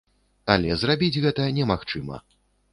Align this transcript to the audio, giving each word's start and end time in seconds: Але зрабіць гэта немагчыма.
Але 0.53 0.71
зрабіць 0.85 1.21
гэта 1.27 1.47
немагчыма. 1.61 2.17